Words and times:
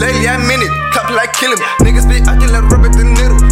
Lately 0.00 0.28
I'm 0.28 0.50
in 0.50 0.62
it, 0.62 0.70
cop 0.92 1.10
like 1.10 1.32
kill 1.34 1.52
him. 1.52 1.58
Niggas 1.80 2.08
be 2.08 2.16
acting 2.26 2.50
like 2.50 2.64
Robert 2.70 2.92
De 2.92 3.04
Niro. 3.04 3.43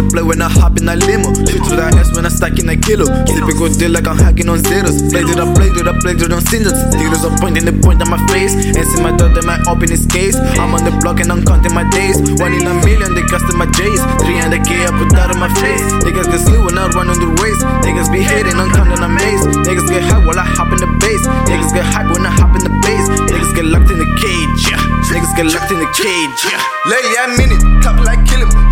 The 0.00 0.08
play 0.16 0.24
when 0.24 0.40
I 0.40 0.48
hop 0.48 0.80
in 0.80 0.88
a 0.88 0.96
limo. 0.96 1.28
Shoot 1.44 1.60
to 1.68 1.76
the 1.76 1.84
ass 1.92 2.08
when 2.16 2.24
I 2.24 2.32
stack 2.32 2.56
in 2.56 2.72
a 2.72 2.76
kilo. 2.80 3.04
Sipping 3.28 3.52
good 3.60 3.76
deal 3.76 3.92
like 3.92 4.08
I'm 4.08 4.16
hacking 4.16 4.48
on 4.48 4.64
zeros. 4.64 4.96
Play 5.12 5.20
to 5.28 5.36
the 5.36 5.44
play 5.52 5.68
to 5.68 5.84
the 5.84 5.92
play 6.00 6.16
to 6.16 6.24
the 6.24 6.40
singles. 6.48 6.72
Dealers 6.96 7.20
are 7.20 7.36
pointing 7.36 7.68
the 7.68 7.76
point 7.84 8.00
at 8.00 8.08
my 8.08 8.16
face. 8.32 8.56
And 8.56 8.80
see 8.80 8.96
my 9.04 9.12
daughter 9.12 9.44
might 9.44 9.60
open 9.68 9.92
his 9.92 10.08
case. 10.08 10.40
I'm 10.56 10.72
on 10.72 10.88
the 10.88 10.96
block 11.04 11.20
and 11.20 11.28
I'm 11.28 11.44
counting 11.44 11.76
my 11.76 11.84
days. 11.92 12.16
One 12.40 12.56
in 12.56 12.64
a 12.64 12.72
million, 12.80 13.12
they 13.12 13.20
custom 13.28 13.60
my 13.60 13.68
J's. 13.76 14.00
300k, 14.24 14.88
I 14.88 14.90
put 14.96 15.12
that 15.20 15.36
on 15.36 15.36
my 15.36 15.52
face. 15.60 15.84
Niggas 16.00 16.32
get 16.32 16.40
sleep 16.48 16.64
when 16.64 16.80
I 16.80 16.88
run 16.96 17.12
on 17.12 17.20
the 17.20 17.28
race. 17.36 17.60
Niggas 17.84 18.08
be 18.08 18.24
hating, 18.24 18.56
I'm 18.56 18.72
counting 18.72 19.04
a 19.04 19.10
maze. 19.12 19.44
Niggas 19.68 19.84
get 19.92 20.00
hype 20.00 20.24
while 20.24 20.40
I 20.40 20.48
hop 20.48 20.72
in 20.72 20.80
the 20.80 20.88
base. 20.96 21.24
Niggas 21.44 21.76
get 21.76 21.84
hype 21.84 22.08
when 22.08 22.24
I 22.24 22.32
hop 22.32 22.56
in 22.56 22.64
the 22.64 22.72
base. 22.88 23.04
Niggas 23.28 23.52
get 23.52 23.68
locked 23.68 23.92
in 23.92 24.00
the 24.00 24.08
cage. 24.16 24.60
Yeah. 24.64 24.80
Niggas 25.12 25.36
get 25.36 25.44
locked 25.52 25.68
in 25.68 25.76
the 25.76 25.90
cage. 25.92 26.40
Yeah. 26.48 26.88
Lately 26.88 27.16
I'm 27.20 27.36
in 27.36 27.52
it, 27.52 27.60
cop 27.84 28.00
like 28.00 28.24
kill 28.24 28.48
him. 28.48 28.69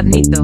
admito 0.00 0.42